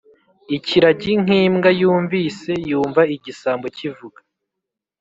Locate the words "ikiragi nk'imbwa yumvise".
0.55-2.51